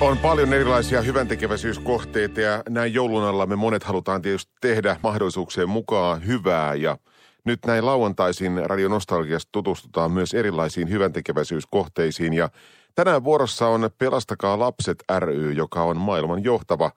On 0.00 0.18
paljon 0.18 0.52
erilaisia 0.52 1.02
hyväntekeväisyyskohteita 1.02 2.40
ja 2.40 2.62
näin 2.68 2.94
joulun 2.94 3.24
alla 3.24 3.46
me 3.46 3.56
monet 3.56 3.84
halutaan 3.84 4.22
tietysti 4.22 4.52
tehdä 4.60 4.96
mahdollisuuksien 5.02 5.68
mukaan 5.68 6.26
hyvää 6.26 6.74
ja 6.74 6.96
nyt 7.44 7.58
näin 7.66 7.86
lauantaisin 7.86 8.62
Radio 8.64 8.88
Nostalgiasta 8.88 9.48
tutustutaan 9.52 10.10
myös 10.10 10.34
erilaisiin 10.34 10.90
hyväntekeväisyyskohteisiin 10.90 12.32
ja 12.32 12.48
tänään 12.94 13.24
vuorossa 13.24 13.66
on 13.66 13.90
Pelastakaa 13.98 14.58
lapset 14.58 15.04
ry, 15.18 15.52
joka 15.52 15.82
on 15.82 15.96
maailman 15.96 16.44
johtava 16.44 16.90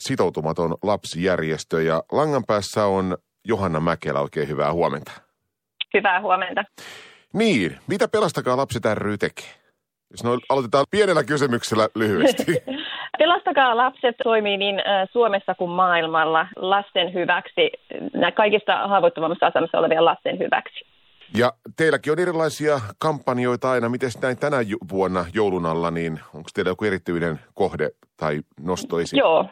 sitoutumaton 0.00 0.76
lapsijärjestö 0.82 1.82
ja 1.82 2.02
langan 2.12 2.44
päässä 2.46 2.84
on 2.84 3.18
Johanna 3.44 3.80
Mäkelä, 3.80 4.20
oikein 4.20 4.48
hyvää 4.48 4.72
huomenta. 4.72 5.12
Hyvää 5.94 6.20
huomenta. 6.20 6.64
Niin, 7.32 7.78
mitä 7.86 8.08
Pelastakaa 8.08 8.56
lapset 8.56 8.82
ry 8.94 9.18
tekee? 9.18 9.61
Jos 10.12 10.24
no, 10.24 10.38
aloitetaan 10.48 10.84
pienellä 10.90 11.24
kysymyksellä 11.24 11.88
lyhyesti. 11.94 12.44
Pelastakaa 13.18 13.76
lapset 13.76 14.16
toimii 14.24 14.56
niin 14.56 14.82
Suomessa 15.12 15.54
kuin 15.54 15.70
maailmalla 15.70 16.46
lasten 16.56 17.14
hyväksi, 17.14 17.72
kaikista 18.34 18.88
haavoittuvammassa 18.88 19.46
asemassa 19.46 19.78
olevien 19.78 20.04
lasten 20.04 20.38
hyväksi. 20.38 20.84
Ja 21.36 21.52
teilläkin 21.76 22.12
on 22.12 22.18
erilaisia 22.18 22.80
kampanjoita 22.98 23.70
aina. 23.70 23.88
Miten 23.88 24.10
näin 24.22 24.38
tänä 24.38 24.56
vuonna 24.92 25.24
joulun 25.34 25.66
alla, 25.66 25.90
niin 25.90 26.20
onko 26.34 26.48
teillä 26.54 26.70
joku 26.70 26.84
erityinen 26.84 27.40
kohde 27.54 27.90
tai 28.16 28.40
nostoisi? 28.60 29.18
Joo. 29.18 29.46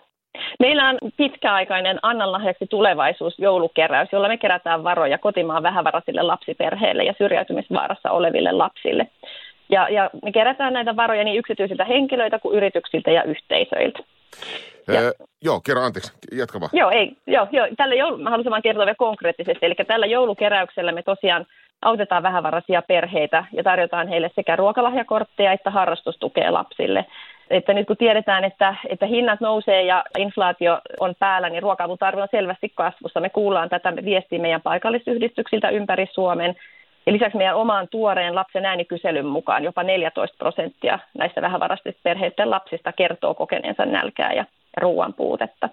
Meillä 0.60 0.88
on 0.88 0.98
pitkäaikainen 1.16 1.98
Annan 2.02 2.32
lahjaksi 2.32 2.66
tulevaisuus 2.66 3.38
joulukeräys, 3.38 4.08
jolla 4.12 4.28
me 4.28 4.36
kerätään 4.36 4.84
varoja 4.84 5.18
kotimaan 5.18 5.62
vähävaraisille 5.62 6.22
lapsiperheille 6.22 7.04
ja 7.04 7.14
syrjäytymisvaarassa 7.18 8.10
oleville 8.10 8.52
lapsille. 8.52 9.06
Ja, 9.70 9.88
ja 9.88 10.10
me 10.22 10.32
kerätään 10.32 10.72
näitä 10.72 10.96
varoja 10.96 11.24
niin 11.24 11.38
yksityisiltä 11.38 11.84
henkilöiltä 11.84 12.38
kuin 12.38 12.56
yrityksiltä 12.56 13.10
ja 13.10 13.22
yhteisöiltä. 13.22 13.98
Ja, 14.88 15.00
öö, 15.00 15.12
joo, 15.42 15.60
kerro 15.60 15.82
anteeksi, 15.82 16.12
jatka 16.32 16.60
vaan. 16.60 16.70
Joo, 16.72 16.90
ei, 16.90 17.16
joo, 17.26 17.46
joo 17.52 17.66
tällä 17.76 17.94
joulu, 17.94 18.18
mä 18.18 18.30
haluaisin 18.30 18.50
vaan 18.50 18.62
kertoa 18.62 18.86
vielä 18.86 18.94
konkreettisesti. 18.94 19.66
Eli 19.66 19.74
tällä 19.86 20.06
joulukeräyksellä 20.06 20.92
me 20.92 21.02
tosiaan 21.02 21.46
autetaan 21.82 22.22
vähävaraisia 22.22 22.82
perheitä 22.82 23.44
ja 23.52 23.62
tarjotaan 23.62 24.08
heille 24.08 24.30
sekä 24.34 24.56
ruokalahjakortteja 24.56 25.52
että 25.52 25.70
harrastustukea 25.70 26.52
lapsille. 26.52 27.06
Että 27.50 27.72
nyt 27.72 27.86
kun 27.86 27.96
tiedetään, 27.96 28.44
että, 28.44 28.74
että 28.88 29.06
hinnat 29.06 29.40
nousee 29.40 29.82
ja 29.82 30.04
inflaatio 30.18 30.80
on 31.00 31.14
päällä, 31.18 31.50
niin 31.50 31.62
ruoka 31.62 31.88
tarve 31.98 32.22
on 32.22 32.28
selvästi 32.30 32.72
kasvussa. 32.74 33.20
Me 33.20 33.30
kuullaan 33.30 33.68
tätä 33.68 33.92
viestiä 34.04 34.38
meidän 34.38 34.62
paikallisyhdistyksiltä 34.62 35.68
ympäri 35.68 36.06
Suomen 36.12 36.56
ja 37.10 37.14
lisäksi 37.14 37.38
meidän 37.38 37.56
omaan 37.56 37.88
tuoreen 37.88 38.34
lapsen 38.34 38.66
äänikyselyn 38.66 39.26
mukaan 39.26 39.64
jopa 39.64 39.82
14 39.82 40.36
prosenttia 40.38 40.98
näistä 41.18 41.42
vähävaraisten 41.42 41.94
perheiden 42.02 42.50
lapsista 42.50 42.92
kertoo 42.92 43.34
kokeneensa 43.34 43.86
nälkää 43.86 44.32
ja 44.32 44.44
ruoan 44.80 45.14
puutetta. 45.14 45.68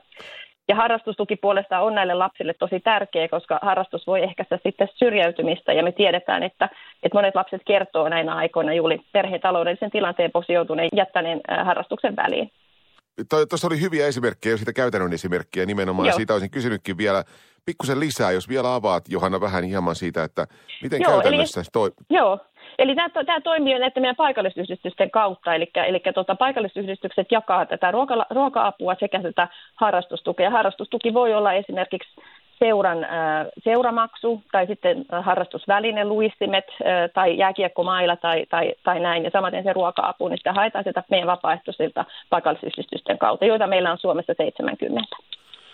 Ja 0.67 0.75
harrastustuki 0.75 1.35
puolestaan 1.35 1.83
on 1.83 1.95
näille 1.95 2.13
lapsille 2.13 2.53
tosi 2.53 2.79
tärkeä, 2.79 3.27
koska 3.27 3.59
harrastus 3.61 4.07
voi 4.07 4.23
ehkäistä 4.23 4.59
sitten 4.63 4.87
syrjäytymistä. 4.95 5.73
Ja 5.73 5.83
me 5.83 5.91
tiedetään, 5.91 6.43
että, 6.43 6.69
että 7.03 7.17
monet 7.17 7.35
lapset 7.35 7.61
kertoo 7.67 8.09
näinä 8.09 8.35
aikoina 8.35 8.73
juuri 8.73 8.99
perheen 9.11 9.41
taloudellisen 9.41 9.91
tilanteen 9.91 10.31
vuoksi 10.33 10.53
joutuneen 10.53 10.89
jättäneen 10.93 11.41
harrastuksen 11.65 12.15
väliin. 12.15 12.51
Tuossa 13.49 13.67
oli 13.67 13.81
hyviä 13.81 14.07
esimerkkejä, 14.07 14.53
jo 14.53 14.57
sitä 14.57 14.73
käytännön 14.73 15.13
esimerkkiä 15.13 15.65
nimenomaan. 15.65 16.07
Joo. 16.07 16.15
Siitä 16.15 16.33
olisin 16.33 16.51
kysynytkin 16.51 16.97
vielä 16.97 17.23
pikkusen 17.67 17.99
lisää, 17.99 18.31
jos 18.31 18.49
vielä 18.49 18.75
avaat 18.75 19.03
Johanna 19.09 19.41
vähän 19.41 19.63
hieman 19.63 19.95
siitä, 19.95 20.23
että 20.23 20.47
miten 20.83 21.01
joo, 21.01 21.11
käytännössä 21.11 21.59
eli, 21.61 21.67
toi... 21.73 21.91
Joo, 22.09 22.39
eli 22.79 22.95
tämä, 22.95 23.09
tämä 23.09 23.41
toimii 23.41 23.79
näiden 23.79 24.03
meidän 24.03 24.15
paikallisyhdistysten 24.15 25.11
kautta, 25.11 25.53
eli, 25.55 25.69
eli 25.87 26.01
tuota, 26.13 26.35
paikallisyhdistykset 26.35 27.31
jakaa 27.31 27.65
tätä 27.65 27.91
ruoka, 27.91 28.25
ruoka-apua 28.29 28.95
sekä 28.99 29.21
tätä 29.21 29.47
harrastustukea. 29.75 30.49
Harrastustuki 30.49 31.13
voi 31.13 31.33
olla 31.33 31.53
esimerkiksi 31.53 32.09
seuran 32.59 33.03
äh, 33.03 33.11
seuramaksu 33.63 34.43
tai 34.51 34.67
sitten 34.67 35.05
harrastusväline, 35.21 36.05
luistimet 36.05 36.65
äh, 36.69 37.09
tai 37.13 37.37
jääkiekkomailla 37.37 38.15
tai, 38.15 38.45
tai, 38.49 38.73
tai 38.83 38.99
näin. 38.99 39.23
Ja 39.23 39.29
samaten 39.29 39.63
se 39.63 39.73
ruoka-apu, 39.73 40.27
niin 40.27 40.37
sitä 40.37 40.53
haetaan 40.53 40.83
sieltä 40.83 41.03
meidän 41.09 41.27
vapaaehtoisilta 41.27 42.05
paikallisyhdistysten 42.29 43.17
kautta, 43.17 43.45
joita 43.45 43.67
meillä 43.67 43.91
on 43.91 43.97
Suomessa 43.97 44.33
70 44.37 45.15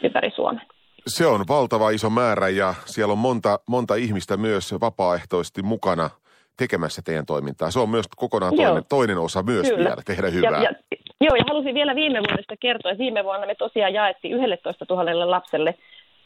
ympäri 0.03 0.31
Suomen. 0.35 0.61
Se 1.07 1.27
on 1.27 1.45
valtava 1.47 1.89
iso 1.89 2.09
määrä 2.09 2.49
ja 2.49 2.73
siellä 2.85 3.11
on 3.11 3.17
monta, 3.17 3.59
monta 3.67 3.95
ihmistä 3.95 4.37
myös 4.37 4.75
vapaaehtoisesti 4.81 5.61
mukana 5.61 6.09
tekemässä 6.57 7.01
teidän 7.05 7.25
toimintaa. 7.25 7.71
Se 7.71 7.79
on 7.79 7.89
myös 7.89 8.05
kokonaan 8.15 8.55
toinen, 8.55 8.83
toinen 8.89 9.17
osa 9.17 9.43
myös 9.43 9.67
Kyllä. 9.67 9.89
vielä 9.89 10.01
tehdä 10.05 10.29
hyvää. 10.29 10.51
Ja, 10.51 10.61
ja, 10.61 10.97
joo, 11.21 11.35
ja 11.35 11.43
halusin 11.49 11.75
vielä 11.75 11.95
viime 11.95 12.19
vuodesta 12.29 12.55
kertoa. 12.59 12.97
Viime 12.97 13.23
vuonna 13.23 13.47
me 13.47 13.55
tosiaan 13.55 13.93
jaettiin 13.93 14.43
11 14.43 14.85
000 14.89 15.31
lapselle 15.31 15.75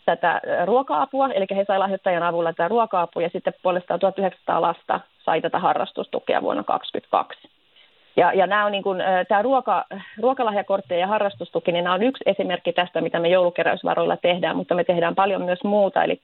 tätä 0.05 0.41
ruoka-apua, 0.65 1.29
eli 1.29 1.45
he 1.55 1.65
saivat 1.67 1.83
lahjoittajan 1.83 2.23
avulla 2.23 2.53
tätä 2.53 2.67
ruoka-apua, 2.67 3.21
ja 3.21 3.29
sitten 3.29 3.53
puolestaan 3.63 3.99
1900 3.99 4.61
lasta 4.61 4.99
sai 5.25 5.41
tätä 5.41 5.59
harrastustukea 5.59 6.41
vuonna 6.41 6.63
2022. 6.63 7.56
Ja, 8.17 8.33
ja 8.33 8.47
nämä 8.47 8.65
on 8.65 8.71
niin 8.71 8.83
kuin, 8.83 9.03
tämä 9.27 9.41
ruoka, 9.41 9.85
ruokalahjakortti 10.21 10.99
ja 10.99 11.07
harrastustuki, 11.07 11.71
niin 11.71 11.83
nämä 11.83 11.93
on 11.93 12.03
yksi 12.03 12.23
esimerkki 12.25 12.73
tästä, 12.73 13.01
mitä 13.01 13.19
me 13.19 13.27
joulukeräysvaroilla 13.29 14.17
tehdään, 14.17 14.57
mutta 14.57 14.75
me 14.75 14.83
tehdään 14.83 15.15
paljon 15.15 15.41
myös 15.41 15.63
muuta. 15.63 16.03
Eli, 16.03 16.21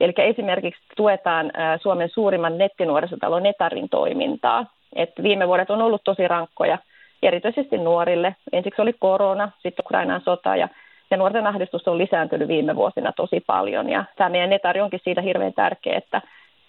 eli 0.00 0.12
esimerkiksi 0.18 0.82
tuetaan 0.96 1.52
Suomen 1.82 2.08
suurimman 2.08 2.58
nettinuorisotalon 2.58 3.42
Netarin 3.42 3.88
toimintaa. 3.88 4.66
Et 4.94 5.12
viime 5.22 5.48
vuodet 5.48 5.70
on 5.70 5.82
ollut 5.82 6.04
tosi 6.04 6.28
rankkoja, 6.28 6.78
erityisesti 7.22 7.78
nuorille. 7.78 8.36
Ensiksi 8.52 8.82
oli 8.82 8.92
korona, 8.92 9.50
sitten 9.62 9.84
Ukrainan 9.86 10.20
sota 10.24 10.56
ja, 10.56 10.68
ja 11.10 11.16
nuorten 11.16 11.46
ahdistus 11.46 11.88
on 11.88 11.98
lisääntynyt 11.98 12.48
viime 12.48 12.76
vuosina 12.76 13.12
tosi 13.12 13.40
paljon. 13.46 13.90
Ja 13.90 14.04
tämä 14.16 14.30
meidän 14.30 14.50
Netari 14.50 14.80
onkin 14.80 15.00
siitä 15.04 15.20
hirveän 15.20 15.52
tärkeä, 15.52 15.96
että, 15.96 16.22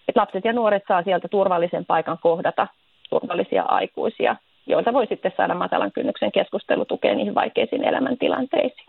että 0.07 0.21
lapset 0.21 0.45
ja 0.45 0.53
nuoret 0.53 0.83
saa 0.87 1.03
sieltä 1.03 1.27
turvallisen 1.27 1.85
paikan 1.85 2.17
kohdata 2.21 2.67
turvallisia 3.09 3.63
aikuisia 3.63 4.35
joilta 4.67 4.93
voi 4.93 5.07
sitten 5.07 5.31
saada 5.37 5.55
matalan 5.55 5.91
kynnyksen 5.91 6.31
keskustelutukea 6.31 7.15
niihin 7.15 7.35
vaikeisiin 7.35 7.83
elämäntilanteisiin. 7.83 8.87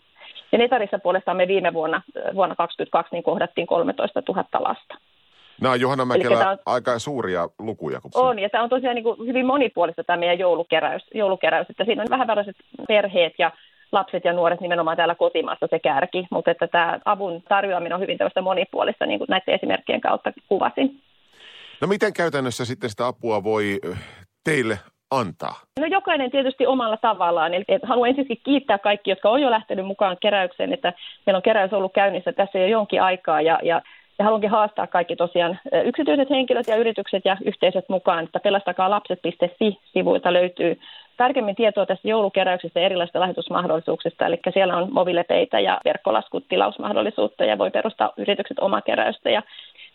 Ja 0.53 0.59
Netarissa 0.59 0.99
puolestaan 0.99 1.37
me 1.37 1.49
viime 1.49 1.73
vuonna, 1.73 2.03
vuonna 2.35 2.55
2022 2.55 3.15
niin 3.15 3.23
kohdattiin 3.23 3.67
13 3.67 4.23
000 4.29 4.45
lasta. 4.53 4.95
Nämä 5.61 5.73
on 5.73 5.81
Johanna 5.81 6.05
Mäkelä 6.05 6.51
on, 6.51 6.59
aika 6.67 6.99
suuria 6.99 7.49
lukuja. 7.59 8.01
Kun 8.01 8.11
on, 8.15 8.39
ja 8.39 8.51
tämä 8.51 8.65
on 8.65 8.71
tosiaan 8.71 8.95
niin 8.95 9.05
kuin 9.05 9.27
hyvin 9.27 9.47
monipuolista 9.47 10.05
tämä 10.05 10.17
meidän 10.17 10.39
joulukeräys, 10.39 11.03
joulukeräys, 11.15 11.71
että 11.71 11.85
siinä 11.85 12.03
on 12.03 12.11
vähävaraiset 12.11 12.57
perheet 12.89 13.33
ja 13.39 13.53
lapset 13.93 14.25
ja 14.25 14.33
nuoret 14.33 14.61
nimenomaan 14.61 14.97
täällä 14.97 15.15
kotimaassa 15.15 15.67
se 15.71 15.79
kärki, 15.79 16.27
mutta 16.31 16.51
että 16.51 16.69
tämä 16.69 16.99
avun 17.05 17.43
tarjoaminen 17.49 17.95
on 17.95 18.01
hyvin 18.01 18.19
tällaista 18.19 18.43
monipuolista, 18.43 19.07
niin 19.07 19.19
kuin 19.19 19.29
näiden 19.31 19.55
esimerkkien 19.55 20.01
kautta 20.01 20.33
kuvasin. 20.49 21.01
No 21.81 21.87
miten 21.89 22.13
käytännössä 22.13 22.65
sitten 22.65 22.91
sitä 22.91 23.07
apua 23.07 23.45
voi 23.45 23.79
teille 24.45 24.79
antaa? 25.11 25.61
No 25.81 25.87
jokainen 25.87 26.31
tietysti 26.31 26.67
omalla 26.67 26.97
tavallaan. 26.97 27.55
Eli 27.55 27.65
haluan 27.83 28.09
ensinnäkin 28.09 28.41
kiittää 28.45 28.79
kaikki, 28.79 29.11
jotka 29.11 29.31
on 29.31 29.43
jo 29.43 29.51
lähtenyt 29.51 29.87
mukaan 29.87 30.17
keräykseen, 30.21 30.73
että 30.73 30.93
meillä 31.27 31.37
on 31.37 31.43
keräys 31.43 31.73
ollut 31.73 31.93
käynnissä 31.93 32.33
tässä 32.33 32.59
jo 32.59 32.67
jonkin 32.67 33.03
aikaa 33.03 33.41
ja, 33.41 33.59
ja 33.63 33.83
ja 34.19 34.25
haluankin 34.25 34.51
haastaa 34.51 34.87
kaikki 34.87 35.17
tosiaan 35.17 35.59
yksityiset 35.85 36.31
henkilöt 36.31 36.69
ja 36.69 36.77
yritykset 36.77 37.25
ja 37.25 37.37
yhteisöt 37.45 37.89
mukaan, 37.89 38.25
että 38.25 38.41
pelastakaa 38.41 38.91
lapset.fi-sivuilta 38.91 40.33
löytyy 40.33 40.79
tarkemmin 41.19 41.57
tietoa 41.57 41.87
tästä 41.87 42.09
joulukeräyksestä 42.09 42.81
ja 42.81 42.87
erilaisista 42.87 43.21
lahjoitusmahdollisuuksista. 43.21 44.27
Eli 44.27 44.41
siellä 44.53 44.77
on 44.77 44.93
mobiilepeitä 44.93 45.61
ja 45.61 45.81
verkkolaskut 45.85 46.49
tilausmahdollisuutta 46.49 47.45
ja 47.45 47.59
voi 47.59 47.71
perustaa 47.71 48.13
yritykset 48.17 48.59
omakeräystä 48.59 49.31
ja 49.31 49.43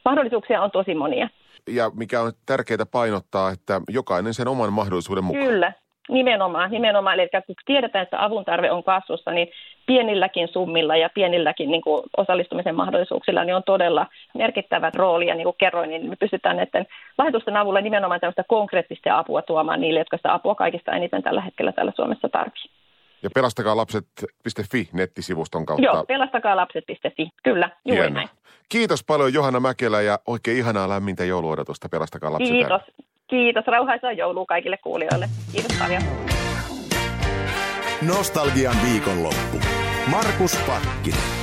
mahdollisuuksia 0.05 0.61
on 0.61 0.71
tosi 0.71 0.95
monia 0.95 1.29
ja 1.69 1.91
mikä 1.95 2.21
on 2.21 2.31
tärkeää 2.45 2.85
painottaa, 2.91 3.51
että 3.51 3.81
jokainen 3.89 4.33
sen 4.33 4.47
oman 4.47 4.73
mahdollisuuden 4.73 5.23
mukaan. 5.23 5.45
Kyllä, 5.45 5.73
nimenomaan. 6.09 6.71
nimenomaan. 6.71 7.19
Eli 7.19 7.29
kun 7.45 7.55
tiedetään, 7.65 8.03
että 8.03 8.23
avun 8.23 8.45
tarve 8.45 8.71
on 8.71 8.83
kasvussa, 8.83 9.31
niin 9.31 9.47
pienilläkin 9.85 10.47
summilla 10.47 10.95
ja 10.97 11.09
pienilläkin 11.13 11.71
niin 11.71 11.81
kuin 11.81 12.03
osallistumisen 12.17 12.75
mahdollisuuksilla 12.75 13.43
niin 13.43 13.55
on 13.55 13.63
todella 13.63 14.07
merkittävä 14.33 14.91
rooli. 14.95 15.27
Ja 15.27 15.35
niin 15.35 15.45
kuin 15.45 15.55
kerroin, 15.57 15.89
niin 15.89 16.09
me 16.09 16.15
pystytään 16.15 16.57
näiden 16.57 16.87
lahjoitusten 17.17 17.57
avulla 17.57 17.81
nimenomaan 17.81 18.19
tällaista 18.19 18.43
konkreettista 18.47 19.17
apua 19.17 19.41
tuomaan 19.41 19.81
niille, 19.81 19.99
jotka 19.99 20.17
sitä 20.17 20.33
apua 20.33 20.55
kaikista 20.55 20.91
eniten 20.91 21.23
tällä 21.23 21.41
hetkellä 21.41 21.71
täällä 21.71 21.93
Suomessa 21.95 22.29
tarvitsevat. 22.29 22.83
Ja 23.23 23.29
pelastakalapset.fi 23.35 24.89
nettisivuston 24.93 25.65
kautta. 25.65 25.85
Joo, 25.85 26.05
pelastakaalapset.fi. 26.07 27.29
Kyllä, 27.43 27.69
juuri 27.85 28.01
Hienoa. 28.01 28.15
näin. 28.15 28.29
Kiitos 28.69 29.03
paljon 29.03 29.33
Johanna 29.33 29.59
Mäkelä 29.59 30.01
ja 30.01 30.19
oikein 30.27 30.57
ihanaa 30.57 30.89
lämmintä 30.89 31.25
jouluodotusta. 31.25 31.89
Pelastakaa 31.89 32.33
lapset. 32.33 32.51
Kiitos. 32.51 32.81
Kiitos. 33.33 33.67
Rauhaisaa 33.67 34.11
joulua 34.11 34.45
kaikille 34.45 34.77
kuulijoille. 34.77 35.29
Kiitos 35.51 35.77
paljon. 35.79 36.03
Nostalgian 38.01 38.75
viikonloppu. 38.83 39.57
Markus 40.07 40.57
Pakkinen. 40.67 41.42